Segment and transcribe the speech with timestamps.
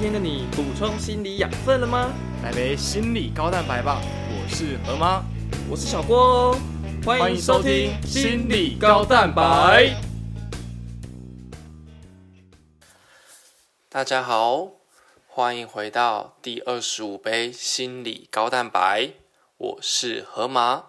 [0.00, 2.10] 天的你补充心理养分了吗？
[2.42, 4.00] 来杯心理高蛋白吧！
[4.30, 5.22] 我是何妈，
[5.68, 6.58] 我是小郭哦，
[7.04, 9.94] 欢迎收听心理高蛋白。
[13.90, 14.70] 大家好，
[15.28, 19.10] 欢迎回到第二十五杯心理高蛋白，
[19.58, 20.84] 我是河马。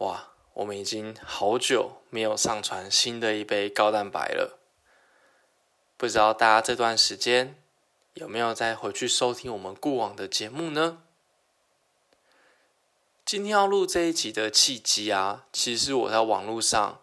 [0.00, 4.58] 哇，我们已经好久没有上传新的一杯高蛋白了。
[6.04, 7.56] 不知道大家这段时间
[8.12, 11.02] 有没有再回去收听我们过往的节目呢？
[13.24, 17.00] 今天要录这一集的契机啊，其实我在网络上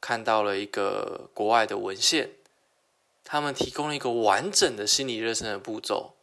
[0.00, 2.30] 看到了一个国外的文献，
[3.24, 6.14] 他们提供了一个完整的心理热身的步骤，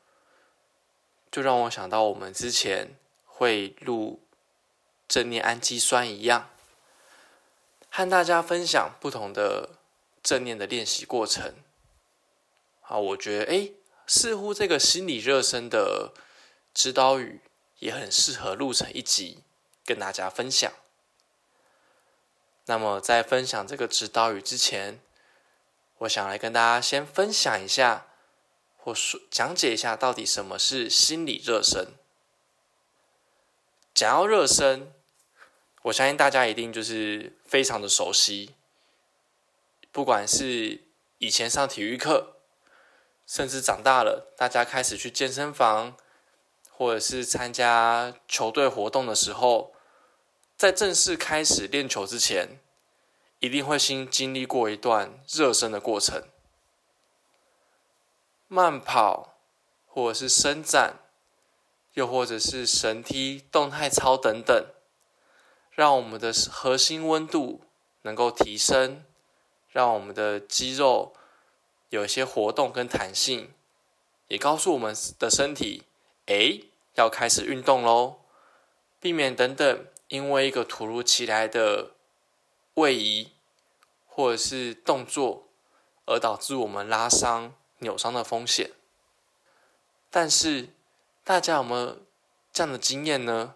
[1.31, 4.23] 就让我想到我们之前会录
[5.08, 6.49] 正念氨基酸一样，
[7.91, 9.77] 和大家分享不同的
[10.23, 11.53] 正念的练习过程。
[12.87, 13.71] 啊，我觉得哎，
[14.05, 16.13] 似乎这个心理热身的
[16.73, 17.41] 指导语
[17.79, 19.44] 也很适合录成一集
[19.85, 20.71] 跟大家分享。
[22.66, 25.02] 那么在分享这个指导语之前，
[25.97, 28.07] 我想来跟大家先分享一下，
[28.77, 31.88] 或说讲解一下到底什么是心理热身。
[33.94, 34.94] 讲到热身，
[35.81, 38.55] 我相信大家一定就是非常的熟悉，
[39.91, 40.85] 不管是
[41.17, 42.36] 以前上体育课。
[43.28, 45.97] 甚至长大了，大家开始去健身房，
[46.72, 49.73] 或者是参加球队活动的时候，
[50.56, 52.61] 在正式开始练球之前，
[53.39, 56.23] 一定会先经历过一段热身的过程，
[58.47, 59.34] 慢跑，
[59.86, 60.95] 或者是伸展，
[61.95, 64.67] 又或者是绳梯、动态操等等，
[65.72, 67.66] 让我们的核心温度
[68.03, 69.03] 能够提升，
[69.69, 71.14] 让我们的肌肉。
[71.89, 73.53] 有一些活动跟弹性，
[74.27, 75.83] 也告诉我们的身体，
[76.25, 76.59] 哎，
[76.95, 78.21] 要开始运动喽，
[79.00, 81.91] 避免等等因为一个突如其来的
[82.73, 83.31] 位移
[84.06, 85.47] 或者是动作
[86.06, 88.72] 而导致我们拉伤、扭伤的风险。
[90.09, 90.69] 但是，
[91.23, 92.00] 大家有没有
[92.51, 93.56] 这样的经验呢？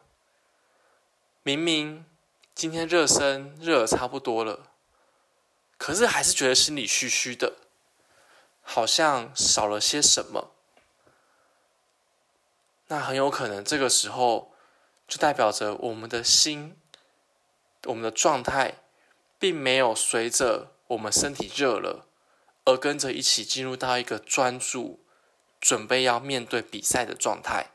[1.44, 2.06] 明明
[2.54, 4.68] 今天热身热差不多了，
[5.78, 7.54] 可是还是觉得心里虚虚的。
[8.74, 10.52] 好像少了些什么，
[12.88, 14.54] 那很有可能这个时候
[15.10, 16.78] 就代表着我们的心、
[17.84, 18.76] 我们的状态，
[19.38, 22.08] 并没有随着我们身体热了，
[22.64, 25.04] 而跟着一起进入到一个专注、
[25.60, 27.72] 准备要面对比赛的状态。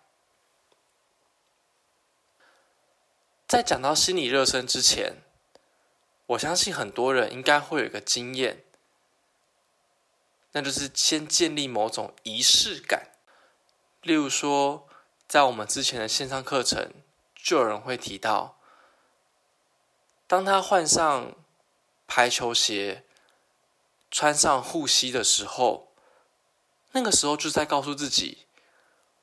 [3.46, 5.16] 在讲到心理热身之前，
[6.28, 8.62] 我相信很多人应该会有一个经验。
[10.52, 13.10] 那就是先建立某种仪式感，
[14.02, 14.88] 例如说，
[15.28, 16.92] 在我们之前的线上课程，
[17.34, 18.58] 就有人会提到，
[20.26, 21.34] 当他换上
[22.06, 23.04] 排球鞋、
[24.10, 25.92] 穿上护膝的时候，
[26.92, 28.46] 那个时候就在告诉自己，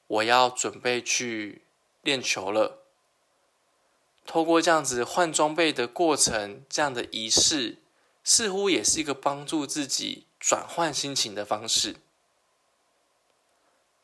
[0.08, 1.66] 我要准备去
[2.02, 2.84] 练球了。
[4.26, 7.83] 透过这样子换装备的过程，这样的仪式，
[8.24, 10.28] 似乎也是一个帮助自己。
[10.46, 11.96] 转换心情的方式，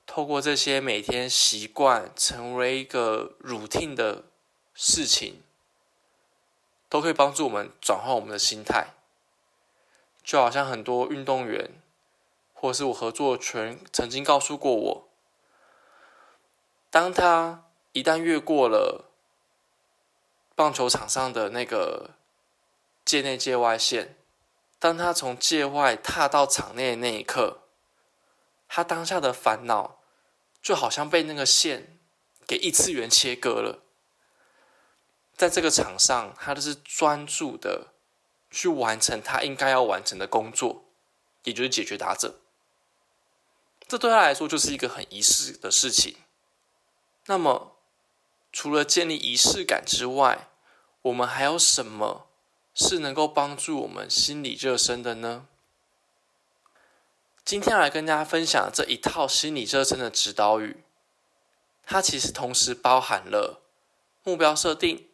[0.06, 4.24] 透过这些每天习惯成为一个 routine 的
[4.74, 5.44] 事情，
[6.88, 8.94] 都可以帮助我们转换我们的心态。
[10.24, 11.72] 就好像很多运动员，
[12.54, 15.10] 或是我合作圈曾经告诉过我，
[16.90, 19.12] 当他一旦越过了
[20.56, 22.12] 棒球场上的那个
[23.10, 24.16] 界内界外线。
[24.78, 27.64] 当他从界外踏到场内的那一刻，
[28.68, 30.00] 他当下的烦恼
[30.62, 31.98] 就好像被那个线
[32.46, 33.84] 给异次元切割了。
[35.36, 37.96] 在这个场上，他都是专注的
[38.52, 40.86] 去完成他应该要完成的工作，
[41.46, 42.40] 也就是解决打者。
[43.88, 46.16] 这对他来说就是一个很仪式的事情。
[47.26, 47.76] 那么，
[48.54, 50.50] 除了建立仪式感之外，
[51.02, 52.29] 我们还有什么？
[52.80, 55.48] 是能够帮助我们心理热身的呢？
[57.44, 60.78] 今天来跟大家分享这一套心理热身的指导语，
[61.84, 63.62] 它其实同时包含了
[64.24, 65.10] 目标设定、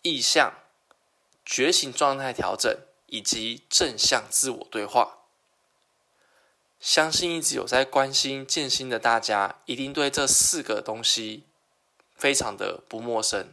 [0.00, 0.54] 意向、
[1.44, 2.74] 觉醒状态调整
[3.08, 5.18] 以及正向自我对话。
[6.80, 11.44] 相信一直有在关心健心的大家，一定对这四个东西
[12.14, 13.52] 非常的不陌生。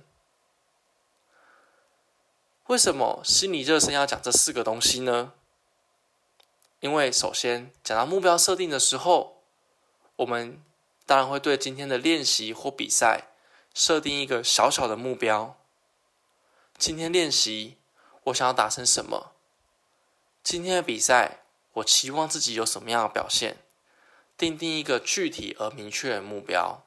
[2.68, 5.32] 为什么心理热身要讲这四个东西呢？
[6.82, 9.42] 因为首先讲到目标设定的时候，
[10.18, 10.62] 我们
[11.06, 13.30] 当然会对今天的练习或比赛
[13.74, 15.58] 设定一个小小的目标。
[16.78, 17.78] 今天练习，
[18.26, 19.32] 我想要达成什么？
[20.44, 21.40] 今天的比赛，
[21.76, 23.56] 我期望自己有什么样的表现？
[24.38, 26.84] 定定一个具体而明确的目标。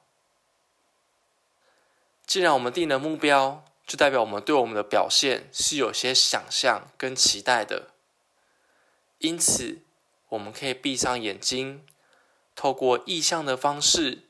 [2.26, 7.89] 既然我们定了目标，就代表我们对我们的表现是有些想象跟期待的。
[9.19, 9.79] 因此，
[10.29, 11.85] 我们可以闭上眼睛，
[12.55, 14.29] 透过意象的方式，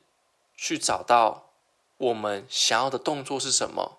[0.56, 1.50] 去找到
[1.98, 3.98] 我们想要的动作是什么。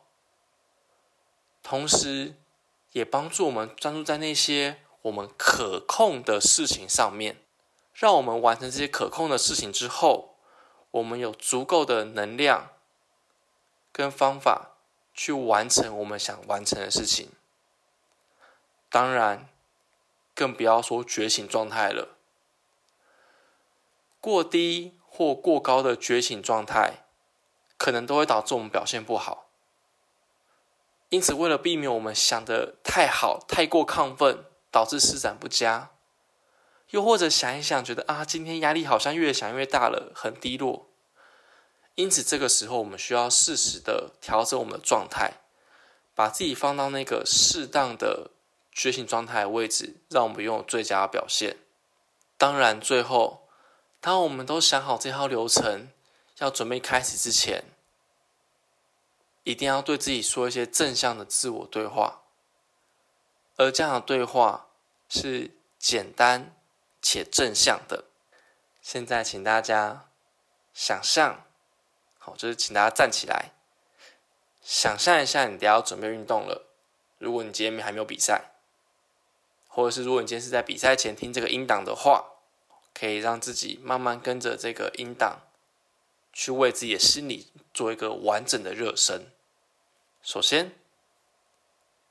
[1.61, 2.33] 同时，
[2.93, 7.37] 也帮助我们专注在那些我们可控的事情上面。
[7.93, 10.37] 让我们完成这些可控的事情之后，
[10.89, 12.69] 我们有足够的能量
[13.91, 14.70] 跟方法
[15.23, 17.29] 去完成我们想完成的事情。
[18.89, 19.49] 当然，
[20.33, 22.17] 更不要说觉醒状态了。
[24.19, 27.05] 过低或过高的觉醒状态，
[27.77, 29.51] 可能都会导致我们表现不好。
[31.09, 35.91] 因此，为了避免我们想的太好、太过亢奋，导致施展不佳。
[36.89, 40.90] 又或者想一想，觉得啊，今天压力好像越想越大了，很低落。
[41.95, 45.33] 因此，这个时候我们需要适时的调整我们的状态，
[46.15, 48.31] 把自己放到那个适当的
[48.71, 51.57] 觉醒状态的位置，让我们拥有最佳表现。
[52.37, 53.47] 当然，最后，
[53.99, 55.89] 当我们都想好这套流程，
[56.37, 57.65] 要准备开始之前，
[59.43, 62.21] 一定要对自己说一些正向的自我对话。
[63.57, 64.67] 而这样的对话
[65.09, 66.55] 是简单。
[67.03, 68.03] 且正向的。
[68.79, 70.11] 现在，请大家
[70.71, 71.43] 想象，
[72.23, 73.51] 好，就是请大家站起来，
[74.61, 76.67] 想象一下，你等下要准备运动了。
[77.17, 78.51] 如果你今天还没有比赛，
[79.67, 82.25] 或者是如果你今天是在比赛前听这个音档的话，
[82.93, 85.39] 可以让自己慢慢跟着这个音档，
[86.31, 89.31] 去为自己的心理做一个完整的热身。
[90.21, 90.75] 首先，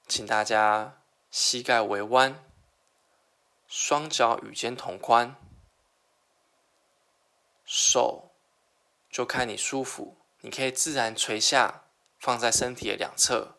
[0.08, 2.44] 请大家膝盖微弯。
[3.68, 5.36] 双脚与肩同宽，
[7.64, 8.30] 手
[9.10, 11.84] 就看你舒服，你可以自然垂下，
[12.18, 13.56] 放在身体的两侧，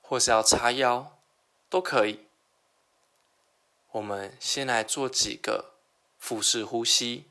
[0.00, 1.18] 或是要叉腰
[1.68, 2.26] 都可以。
[3.92, 5.74] 我们先来做几个
[6.18, 7.30] 腹式呼吸，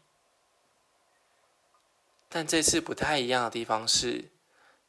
[2.27, 4.31] 但这次不太一样的地方是，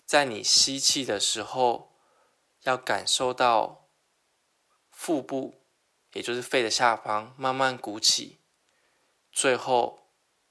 [0.04, 1.92] 在你吸气的时候，
[2.62, 3.86] 要感受到
[4.90, 5.56] 腹部。
[6.12, 8.40] 也就是肺的下方慢慢鼓起，
[9.30, 9.99] 最后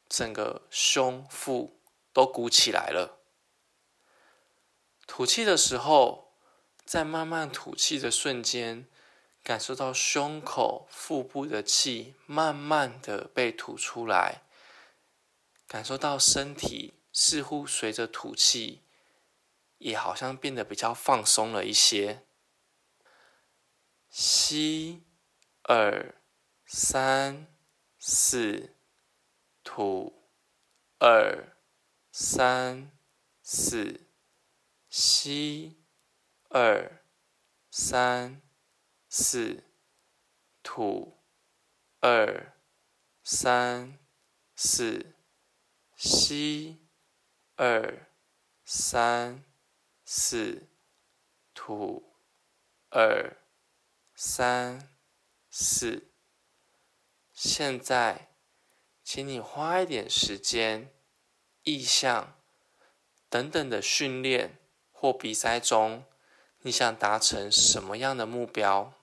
[0.10, 1.80] 整个胸腹
[2.12, 3.22] 都鼓起来了。
[5.08, 6.34] 吐气的时候，
[6.84, 8.88] 在慢慢吐气的瞬间，
[9.44, 14.42] 感受到胸口、腹部的气慢慢的被吐出来，
[15.68, 18.82] 感受到身体似乎随着吐气，
[19.78, 22.26] 也好像变得比较放松了一些。
[24.10, 25.04] 吸。
[25.72, 26.16] 二
[26.66, 27.46] 三
[28.00, 28.74] 四，
[29.70, 30.12] 土；
[30.98, 31.56] 二
[32.12, 32.92] 三
[33.44, 34.00] 四，
[34.90, 35.76] 吸；
[36.50, 37.04] 二
[37.70, 38.42] 三
[39.08, 39.64] 四，
[40.64, 41.20] 土；
[42.00, 42.54] 二
[43.24, 44.00] 三
[44.56, 45.14] 四，
[45.96, 46.78] 吸；
[47.56, 48.08] 二
[48.66, 49.44] 三
[50.04, 50.68] 四，
[51.54, 52.02] 土；
[52.90, 53.38] 二
[54.16, 55.00] 三。
[55.52, 56.12] 四，
[57.34, 58.30] 现在，
[59.12, 60.94] 请你花一点时间，
[61.64, 62.38] 意向
[63.28, 64.60] 等等的训练
[64.92, 66.06] 或比赛中，
[66.60, 68.94] 你想达成什么样的目标？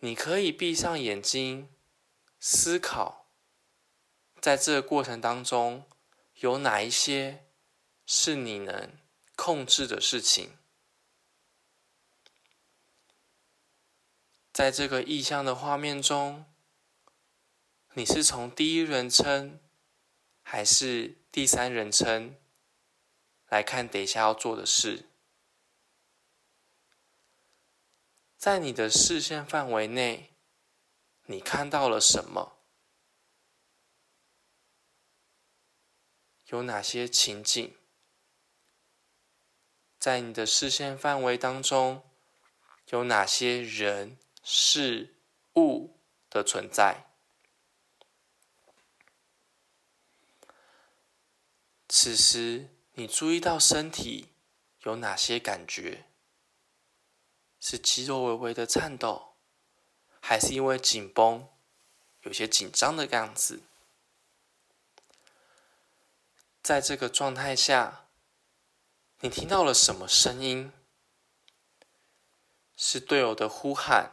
[0.00, 1.72] 你可以闭上眼睛，
[2.40, 3.28] 思考，
[4.40, 5.84] 在这个过程当中，
[6.40, 7.46] 有哪一些
[8.04, 8.98] 是你能
[9.36, 10.58] 控制的事情？
[14.52, 16.44] 在这个意象的画面中，
[17.98, 19.58] 你是从第一人称
[20.44, 22.36] 还是第三人称
[23.48, 25.08] 来看等一下要做的事？
[28.36, 30.36] 在你的视线范围内，
[31.24, 32.60] 你看到了什么？
[36.50, 37.74] 有哪些情景？
[39.98, 42.08] 在你的视线范围当中，
[42.90, 44.16] 有哪些人？
[44.44, 45.16] 事
[45.56, 45.98] 物
[46.30, 47.07] 的存在。
[51.88, 54.28] 此时，你注意到身体
[54.82, 56.04] 有哪些感觉？
[57.58, 59.34] 是肌肉微微的颤抖，
[60.20, 61.48] 还是因为紧绷，
[62.22, 63.62] 有些紧张的样子？
[66.62, 68.04] 在这个状态下，
[69.20, 70.70] 你听到了什么声音？
[72.76, 74.12] 是队友的呼喊，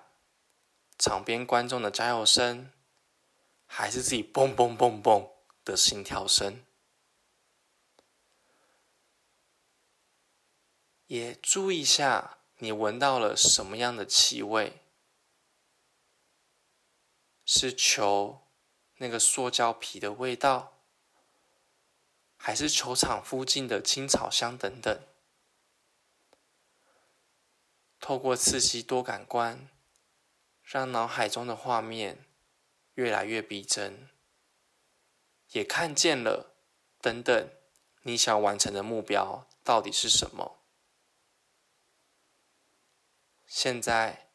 [0.98, 2.72] 场边观众的加油声，
[3.68, 5.30] 还是自己蹦蹦蹦蹦
[5.66, 6.66] 的心跳声？
[11.08, 14.82] 也注意下，你闻到了什么样的气味？
[17.46, 18.42] 是球
[18.98, 20.80] 那个塑胶皮的味道，
[22.38, 25.00] 还是球场附近的青草香等等？
[28.00, 29.70] 透过刺激多感官，
[30.64, 32.26] 让脑海中的画面
[32.96, 34.10] 越来越逼真，
[35.52, 36.56] 也看见了
[37.00, 37.50] 等等
[38.02, 40.55] 你想完成的目标到底是什么？
[43.58, 44.32] 现在，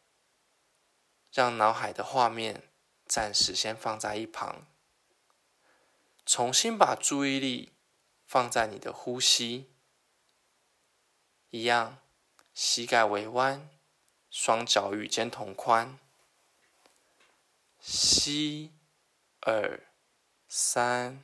[1.30, 2.70] 让脑海的画面
[3.04, 4.66] 暂时先放在一旁，
[6.24, 7.74] 重新把注意力
[8.24, 9.70] 放在你的呼吸。
[11.50, 11.98] 一样，
[12.54, 13.68] 膝盖微弯，
[14.30, 15.98] 双脚与肩同宽。
[17.78, 18.72] 吸，
[19.42, 19.80] 二，
[20.48, 21.22] 三，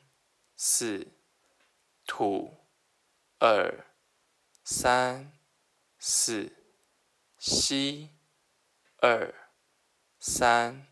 [0.55, 1.07] 四，
[2.07, 2.59] 吐，
[3.39, 3.87] 二，
[4.63, 5.33] 三，
[5.99, 6.66] 四。
[7.47, 8.11] 吸，
[9.01, 9.33] 二，
[10.19, 10.89] 三，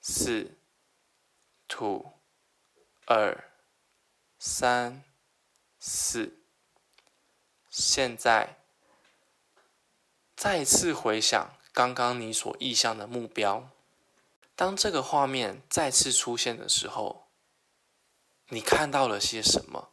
[0.00, 0.58] 四，
[1.68, 2.10] 吐，
[3.06, 3.52] 二，
[4.36, 5.04] 三，
[5.78, 6.42] 四。
[7.70, 8.56] 现在，
[10.34, 13.70] 再次回想刚刚你所意向的目标。
[14.56, 17.28] 当这个画面再次出现的时候，
[18.48, 19.92] 你看到了些什么？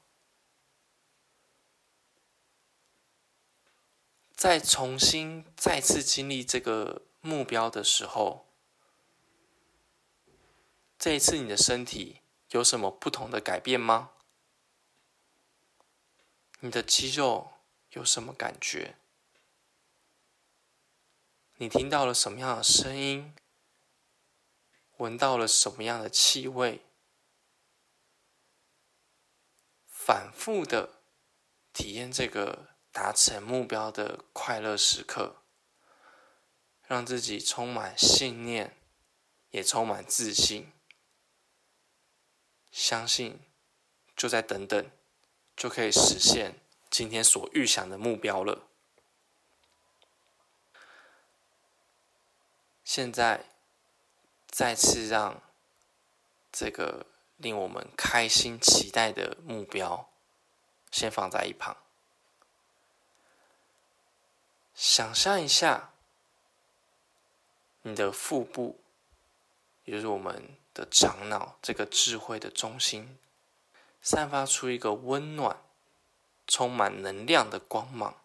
[4.43, 8.45] 在重新再次经历这个目标的时候，
[10.99, 12.19] 这一次你的身体
[12.49, 14.11] 有什么不同的改变吗？
[16.59, 17.53] 你的肌肉
[17.91, 18.97] 有什么感觉？
[21.55, 23.33] 你听到了什么样的声音？
[24.97, 26.81] 闻到了什么样的气味？
[29.87, 31.01] 反复的
[31.71, 32.72] 体验这个。
[32.93, 35.37] 达成目标的快乐时刻，
[36.85, 38.77] 让自己充满信念，
[39.49, 40.71] 也充满自信。
[42.71, 43.41] 相信，
[44.15, 44.89] 就在等等，
[45.55, 46.59] 就可以实现
[46.89, 48.67] 今天所预想的目标了。
[52.83, 53.45] 现在，
[54.47, 55.41] 再次让
[56.51, 57.07] 这个
[57.37, 60.09] 令我们开心、期待的目标，
[60.91, 61.82] 先放在一旁。
[64.75, 65.91] 想象一下，
[67.83, 68.79] 你的腹部，
[69.85, 73.19] 也就是我们的长脑这个智慧的中心，
[74.01, 75.61] 散发出一个温暖、
[76.47, 78.17] 充满能量的光芒。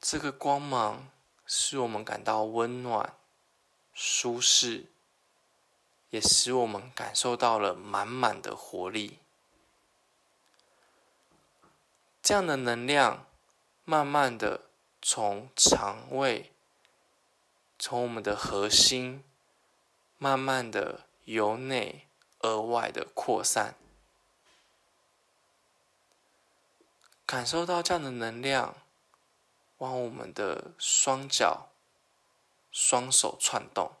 [0.00, 1.08] 这个光芒
[1.46, 3.14] 使我们感到温暖、
[3.94, 4.86] 舒适，
[6.10, 9.20] 也使我们感受到了满满的活力。
[12.20, 13.24] 这样的能量。
[13.88, 14.62] 慢慢的
[15.00, 16.52] 从肠胃，
[17.78, 19.22] 从我们的核心，
[20.18, 22.08] 慢慢的由内
[22.40, 23.76] 而外的扩散，
[27.24, 28.74] 感受到这样的能量，
[29.78, 31.68] 往我们的双脚、
[32.72, 33.92] 双手窜动，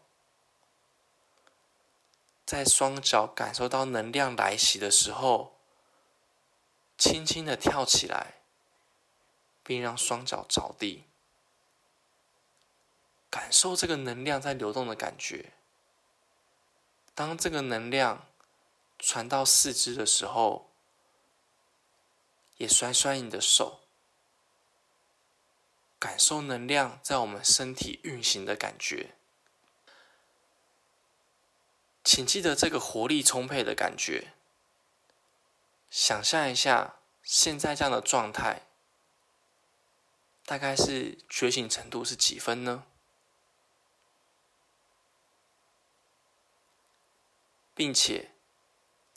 [2.44, 5.56] 在双脚感受到能量来袭的时候，
[6.98, 8.35] 轻轻的跳起来。
[9.66, 11.04] 并让双脚着地，
[13.28, 15.54] 感受这个能量在流动的感觉。
[17.16, 18.28] 当这个能量
[18.98, 20.70] 传到四肢的时候，
[22.58, 23.80] 也甩甩你的手，
[25.98, 29.16] 感受能量在我们身体运行的感觉。
[32.04, 34.32] 请记得这个活力充沛的感觉。
[35.90, 38.62] 想象一下现在这样的状态。
[40.46, 42.84] 大概是觉醒程度是几分呢？
[47.74, 48.30] 并且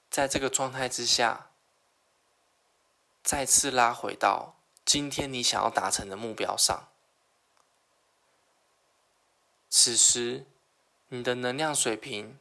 [0.10, 1.52] 在这个状态之下，
[3.24, 6.90] 再次拉回到今天你想要达成的目标上。
[9.70, 10.48] 此时
[11.10, 12.40] 你的能量水平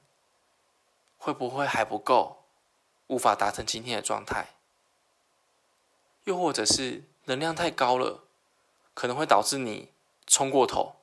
[1.18, 2.42] 会不会还不够，
[3.08, 4.54] 无法达成今天的状态？
[6.24, 8.24] 又或者是能量太高了？
[8.98, 9.92] 可能会导致你
[10.26, 10.96] 冲过头，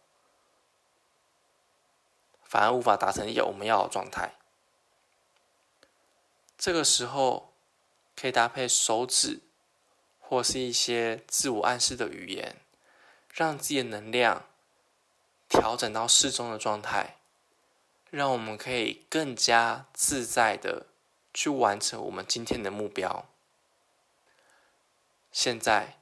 [2.43, 4.35] 反而无法达成要我们要的状态。
[6.57, 7.53] 这个时候，
[8.13, 9.39] 可以搭配手指
[10.19, 12.57] 或是一些自我暗示的语言，
[13.33, 14.45] 让自己的能量
[15.47, 17.15] 调整到适中的状态，
[18.09, 20.87] 让我们可以更加自在的
[21.33, 23.29] 去完成我们今天的目标。
[25.31, 25.97] 现在，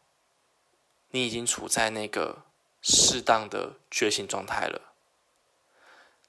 [1.15, 2.43] 你已经处在那个
[2.81, 4.93] 适当的觉醒状态了，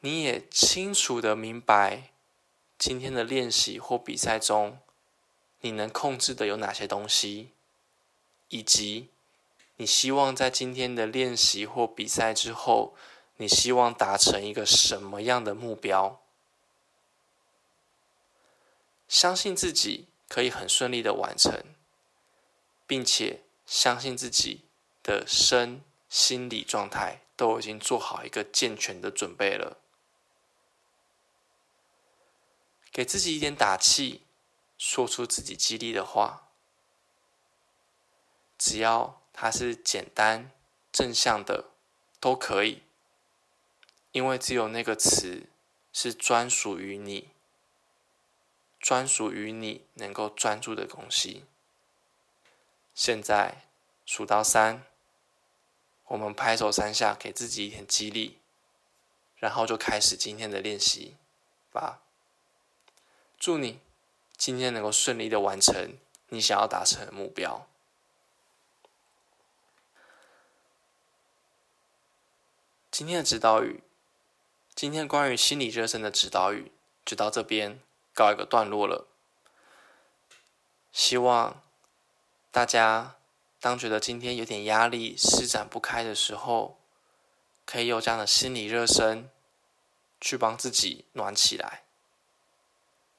[0.01, 2.11] 你也清楚的明白
[2.79, 4.79] 今天的练习或比赛中。
[5.61, 7.53] 你能控制的有哪些东西，
[8.51, 9.09] 以及
[9.77, 12.95] 你希望在今天的练习或比赛之后，
[13.39, 16.21] 你希望达成一个什么样的目标？
[19.09, 21.65] 相信自己可以很顺利的完成，
[22.87, 24.65] 并且相信自己
[25.05, 29.79] 的身心理状态都已经做好一个健全的准备了，
[32.91, 34.23] 给自己一点打气。
[34.77, 36.49] 说出自己激励的话，
[38.59, 40.51] 只要它是简单
[40.93, 41.71] 正向的，
[42.19, 42.83] 都可以。
[44.11, 45.49] 因为只有那个词
[45.93, 47.31] 是专属于你，
[48.81, 51.45] 专属于你能够专注的东西。
[52.93, 53.69] 现在
[54.05, 54.85] 数到三，
[56.07, 58.39] 我们拍手三下，给自己一点激励，
[59.37, 61.17] 然后就开始今天的练习
[61.73, 62.01] 吧。
[63.39, 63.81] 祝你！
[64.37, 65.97] 今天能够顺利的完成
[66.29, 67.67] 你想要达成的目标。
[72.91, 73.83] 今天的指导语，
[74.75, 76.73] 今天关于心理热身的指导语
[77.05, 77.81] 就到这边
[78.13, 79.07] 告一个段落了。
[80.93, 81.63] 希望
[82.51, 83.17] 大家
[83.65, 86.77] 当觉得今天有点压力、施展不开的时候，
[87.65, 89.31] 可以有这样的心理热身，
[90.21, 91.85] 去帮自己暖起来。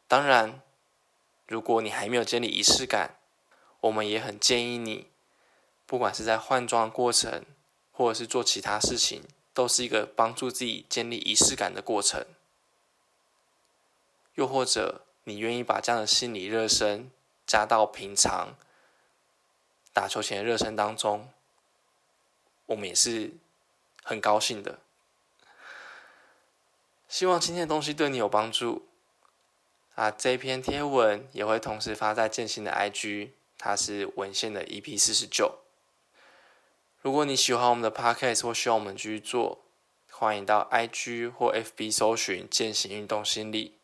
[0.07, 0.61] 当然。
[1.47, 3.17] 如果你还没有建立仪式感，
[3.81, 5.09] 我们也很建议你，
[5.87, 7.43] 不管是在换装过程，
[7.91, 12.23] 或者是做其他事情，都是一个帮助自己建立仪式感的过程。
[14.35, 17.09] 又或者，你愿意把这样的心理热身
[17.47, 18.55] 加到平常
[19.95, 21.29] 打球前的热身当中，
[22.65, 23.31] 我们也是
[24.03, 24.79] 很高兴的。
[27.07, 28.89] 希望今天的东西对你有帮助。
[29.95, 35.59] 啊，这篇贴文也会同时发在建新的 IG，它是文献的 EP 四十九。
[37.01, 39.61] 如果你喜欢我们的 Podcast 或希望我们继续做，
[40.11, 43.77] 欢迎到 IG 或 FB 搜寻“践行运动心理”。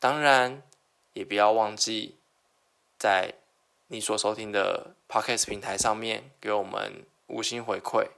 [0.00, 0.64] 当然，
[1.12, 2.16] 也不要忘记
[2.98, 3.34] 在
[3.88, 8.08] 你所收听的 Podcast 平台上面给我们五星回馈，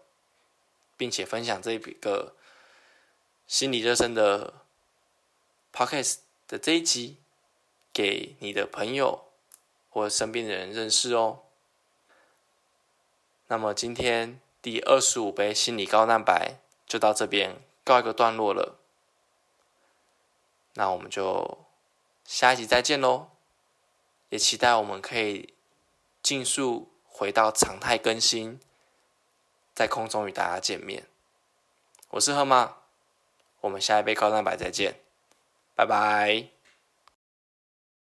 [0.96, 2.34] 并且分享这一个
[3.46, 4.54] 心理热身的
[5.72, 6.18] Podcast。
[6.48, 7.18] 的这一集，
[7.92, 9.26] 给你的朋友
[9.90, 11.40] 或身边的人认识哦。
[13.48, 16.54] 那么今天第二十五杯心理高蛋白
[16.86, 18.78] 就到这边告一个段落了。
[20.72, 21.66] 那我们就
[22.24, 23.28] 下一集再见喽！
[24.30, 25.52] 也期待我们可以
[26.28, 28.60] 尽速回到常态更新，
[29.74, 31.06] 在空中与大家见面。
[32.10, 32.74] 我是贺妈，
[33.62, 35.00] 我们下一杯高蛋白再见。
[35.74, 36.57] 拜拜。